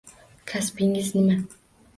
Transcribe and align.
Kasbingiz 0.51 1.13
nima? 1.19 1.39